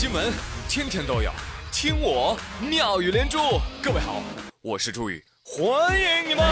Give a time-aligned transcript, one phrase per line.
[0.00, 0.32] 新闻
[0.68, 1.28] 天天都有，
[1.72, 3.36] 听我妙语连珠。
[3.82, 4.22] 各位好，
[4.62, 5.68] 我是朱宇，欢
[6.00, 6.44] 迎你们！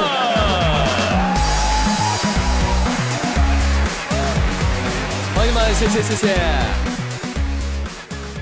[5.33, 6.35] 朋友们，谢谢谢谢。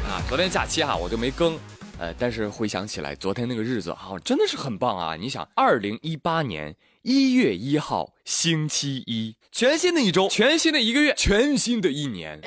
[0.09, 1.59] 啊，昨天假期哈，我就没更，
[1.99, 5.17] 呃，但是回想起来，昨天那个日子哈，真的是很棒啊！
[5.17, 12.41] 你想，二零一八年一月一号星期一，全新的一周，全新的一个月，全新的一年。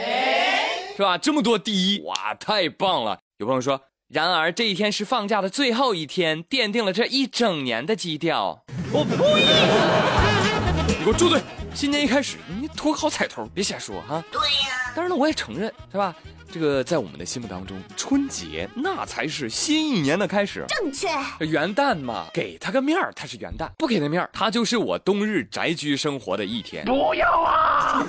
[0.98, 1.16] 是吧？
[1.16, 3.20] 这么多第一，哇，太棒了！
[3.38, 3.80] 有朋友说，
[4.10, 8.64] 然而这一天是放假的最后一天，奠定了这一整年的基调。
[8.92, 9.16] 我呸！
[10.88, 11.40] 你给我住嘴！
[11.76, 14.24] 新年一开始，你图好彩头，别瞎说哈。
[14.32, 14.92] 对呀。
[14.96, 16.16] 当然了，我也承认，是吧？
[16.52, 20.66] 这个在我们的心目当中，春节那才是新一年的开始。
[20.68, 21.08] 正确。
[21.46, 26.84] 元旦嘛，给他个面儿，他是元旦；不给他面儿，他就是我冬日宅居生活的一天。
[26.86, 28.04] 不要啊！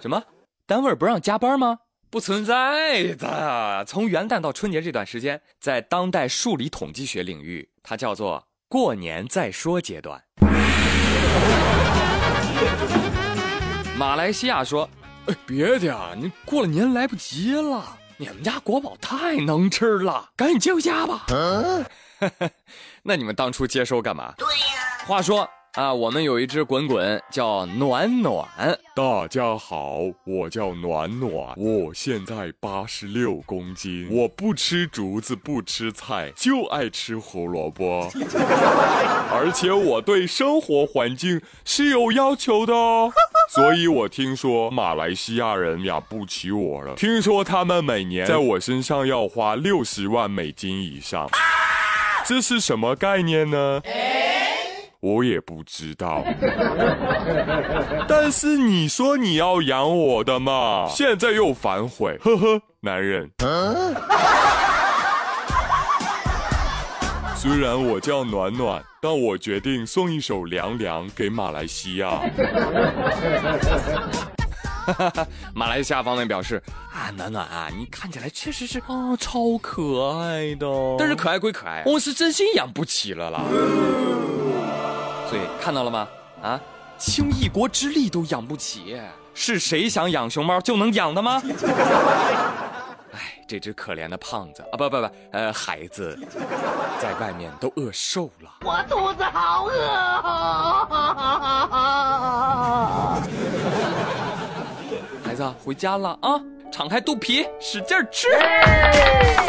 [0.00, 0.20] 什么？
[0.66, 1.80] 单位不让加班吗？
[2.08, 3.84] 不存在的。
[3.86, 10.24] 从元旦到春节这段时间，在当代数理统计学领域，它叫做“过年再说”阶段。
[13.98, 14.88] 马来西亚说
[15.28, 17.98] ：“哎，别的啊，你过了年来不及了。
[18.16, 21.26] 你们家国宝太能吃了，赶紧接回家吧。”
[23.04, 24.32] 那你们当初接收干嘛？
[24.38, 25.04] 对呀。
[25.06, 25.46] 话说。
[25.74, 28.46] 啊，我们有一只滚滚叫暖暖。
[28.94, 38.08] 大家好，我叫暖暖，我现在八十六公斤，我不吃竹子，不吃菜，就爱吃胡萝卜。
[39.34, 43.12] 而且我对生活环境是有要求的哦，
[43.52, 46.94] 所以我听说马来西亚人养不起我了。
[46.94, 51.28] 听说他们每年在我身上要花六十万美金以上，
[52.24, 53.82] 这是什么概念呢？
[55.04, 56.24] 我也不知道，
[58.08, 63.30] 但是你说你要养我的嘛，现在又反悔，呵呵，男人。
[67.36, 72.12] 虽然我叫暖暖，但我决定送一首凉凉给马来西亚。
[75.54, 76.62] 马来西亚方面表示
[76.94, 80.66] 啊，暖暖啊，你看起来确实是啊，超可爱的。
[80.98, 83.42] 但是可爱归可爱，我是真心养不起了啦。
[85.34, 86.06] 对，看到了吗？
[86.40, 86.60] 啊，
[86.96, 88.96] 倾一国之力都养不起，
[89.34, 91.42] 是谁想养熊猫就能养的吗？
[93.10, 96.16] 哎，这只可怜的胖子啊，不不不，呃，孩子，
[97.00, 98.50] 在外面都饿瘦了。
[98.60, 99.72] 我肚子好饿。
[105.24, 106.40] 孩子，回家了啊，
[106.70, 108.28] 敞开肚皮，使劲吃。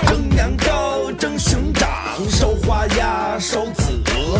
[0.08, 1.88] 蒸羊羔，蒸熊掌，
[2.28, 4.40] 烧花鸭，烧子鹅。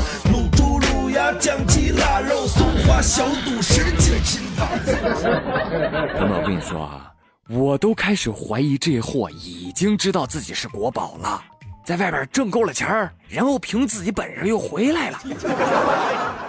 [1.34, 4.68] 酱鸡腊肉松花小肚十斤金汤。
[6.18, 7.12] 哥们，我跟你说啊，
[7.50, 11.42] 我都开始怀疑这货已经知道自己是国宝了，
[11.86, 15.20] 在外边挣够了钱儿，然后凭自己本事又回来了。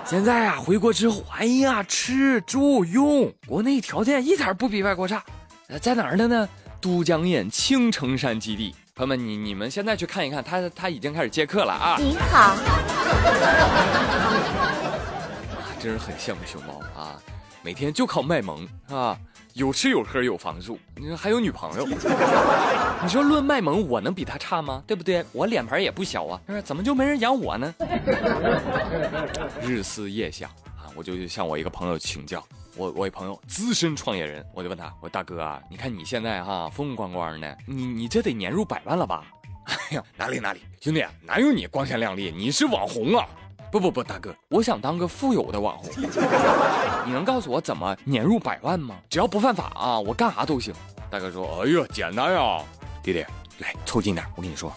[0.04, 5.22] 现在啊，回国之后，哎呀，吃住用，国内条件一点不比外国差。
[5.80, 6.48] 在哪儿的呢？
[6.80, 8.74] 都江堰青城山基地。
[8.94, 11.96] 朋友们，你你们现在去看一看，他他已经开始接客了啊！
[11.98, 12.56] 你好。
[15.80, 17.20] 真是很羡慕熊猫啊！
[17.62, 19.16] 每天就靠卖萌啊，
[19.54, 21.86] 有吃有喝有房住，你说还有女朋友。
[23.02, 24.82] 你说论卖萌，我能比他差吗？
[24.86, 25.24] 对不对？
[25.32, 27.74] 我脸盘也不小啊，怎么就没人养我呢？
[29.62, 30.48] 日思夜想
[30.78, 32.42] 啊，我就向我一个朋友请教。
[32.78, 39.24] 我我一朋友资深创业人，我就问他，我说大哥啊，你看你现在哈风风光光的，你你这得年入百万了吧？
[39.90, 42.32] 哎呀，哪里哪里，兄弟哪有你光鲜亮丽？
[42.36, 43.26] 你是网红啊！
[43.72, 45.90] 不不不，大哥，我想当个富有的网红。
[47.04, 48.96] 你能告诉我怎么年入百万吗？
[49.10, 50.72] 只要不犯法啊，我干啥都行。
[51.10, 52.62] 大哥说：“哎呀，简单呀，
[53.02, 53.26] 弟弟，
[53.58, 54.24] 来凑近点。
[54.36, 54.72] 我跟你说，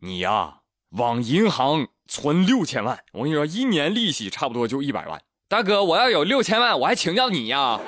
[0.00, 0.52] 你呀，
[0.96, 5.20] 往银行存六千万，我跟你说，一年利息差不多就一百万。
[5.48, 7.78] 大哥，我要有六千万，我还请教你呀。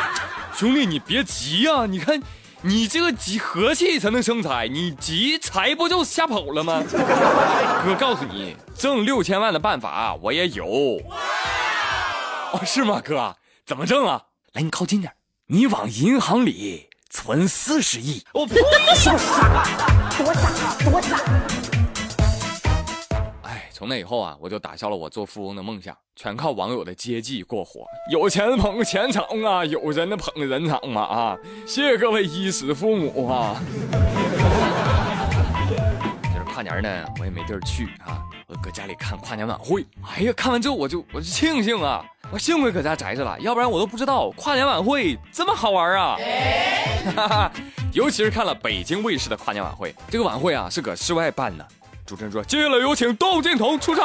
[0.54, 2.20] 兄弟，你别急呀，你看。”
[2.64, 6.80] 你这个集和气才能生财，你急财不就吓跑了吗？
[7.84, 10.64] 哥告诉你，挣六千万的办法我也有。
[12.52, 13.34] 哦，是吗，哥？
[13.66, 14.22] 怎么挣啊？
[14.52, 15.12] 来，你靠近点，
[15.46, 18.24] 你往银行里存四十亿。
[18.32, 18.54] 我呸！
[18.94, 19.10] 傻，
[20.16, 21.18] 多傻，多傻。
[23.72, 27.86] 从那以后啊，我就打消了我做富翁的梦想，全靠网友的接济过活。
[28.10, 31.38] 有钱捧钱场啊，有人的捧人场嘛啊！
[31.66, 33.56] 谢谢各位衣食父母啊！
[36.24, 39.86] 就是跨年呢，我也没地儿去啊，我搁家里看跨年晚会。
[40.02, 46.18] 哎呀，看完之后我就我就庆幸啊，我幸亏搁家宅着了，要不然我都不知道跨年晚会这么好玩啊。
[47.16, 47.52] 哈哈，
[47.94, 51.66] 尤其是看了北京卫视的跨年晚会，这个晚会啊是搁室外办的。
[52.04, 54.04] 主持人说：“接下来有请窦靖童出场。”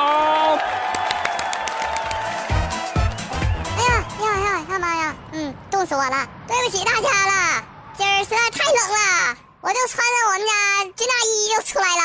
[3.75, 5.15] 哎呀，呀呀呀妈呀！
[5.33, 7.63] 嗯，冻死我了，对不起大家了，
[7.97, 10.53] 今儿实在太冷了，我就穿着我们家
[10.95, 12.03] 军大衣就出来了。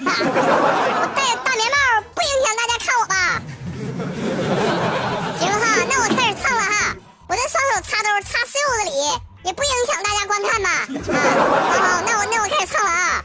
[0.02, 1.76] 我戴大棉帽，
[2.14, 3.14] 不影响大家看我吧？
[5.38, 6.70] 行哈，那我开始唱了哈，
[7.28, 8.90] 我这双手插兜插袖子里，
[9.44, 10.68] 也不影响大家观看吧？
[11.14, 11.20] 啊，
[11.70, 13.24] 好好，那我那我开始唱了啊。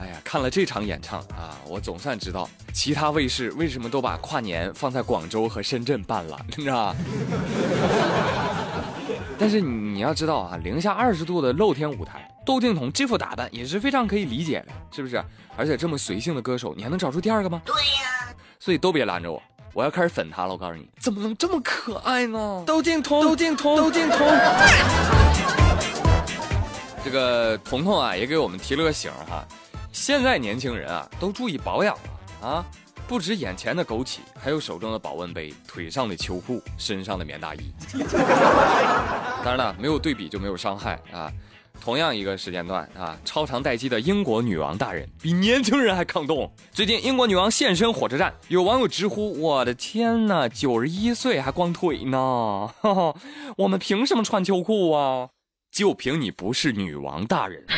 [0.00, 1.35] 哎呀，看了这场演唱啊，
[1.68, 6.96] 我总算知道其他卫视为什么都把跨年放在广州和深圳办了，你知道吧？
[9.38, 15.22] 但是你要知道啊，零下二十度的露天舞台，窦靖童这副打扮也是非常可以理解的，是不是？
[15.56, 17.60] 而且这么随性的歌手，你还能找出第二个吗？
[17.64, 18.34] 对呀。
[18.58, 19.42] 所以都别拦着我，
[19.74, 20.52] 我要开始粉他了。
[20.52, 22.64] 我告诉你，怎么能这么可爱呢？
[22.66, 24.26] 窦靖童，窦靖童，窦靖童。
[27.04, 29.46] 这个彤彤啊，也给我们提了个醒哈。
[29.96, 32.64] 现在年轻人啊，都注意保养了啊！
[33.08, 37.72] 不止眼前的枸杞，还有手中的保温杯、腿上的秋裤、身上的棉大衣。
[39.42, 41.32] 当然了，没有对比就没有伤害啊！
[41.80, 46.52] 同样一个时间段啊，超长待机的英国女王大人比年轻人还抗冻。
[46.72, 52.70] 最近，英国女王现身火车站，有网友直呼：“我的天哪，九十一岁还光腿呢！
[53.56, 55.30] 我们凭什么穿秋裤啊？
[55.72, 57.64] 就凭你不是女王大人！”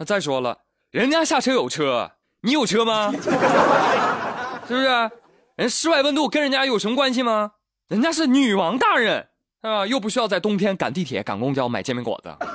[0.00, 0.56] 那再说了，
[0.92, 2.10] 人家下车有车，
[2.40, 3.12] 你有车吗？
[4.66, 5.10] 是不是？
[5.56, 7.50] 人室外温度跟人家有什么关系吗？
[7.88, 9.28] 人家是女王大人，
[9.62, 9.86] 是吧？
[9.86, 12.34] 又不需要在冬天赶地铁、赶公交买煎饼果子，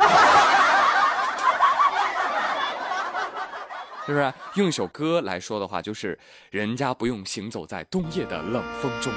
[4.08, 4.34] 是不是？
[4.56, 6.18] 用一首歌来说的话，就是
[6.50, 9.14] 人家不用行走在冬夜的冷风中。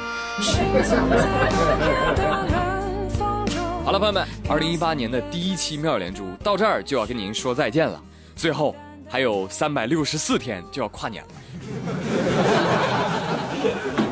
[3.87, 7.99] 好了，朋友们，二零一八年的第一期妙连珠到这儿就要跟您说再见了。
[8.39, 8.75] 最后
[9.09, 11.31] 还有三百六十四天就要跨年了。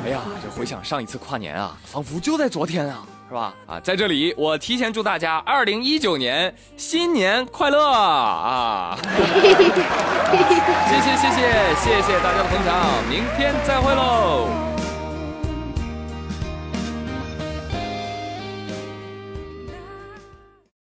[0.05, 3.55] 哎呀，这回想上一次跨年啊，仿佛就在昨天啊，是吧？
[3.67, 8.99] 啊，在这里我提前祝大家二零一九年新年快乐啊！
[9.05, 11.41] 谢谢谢谢
[11.77, 14.66] 谢谢大家的捧场，明天再会喽。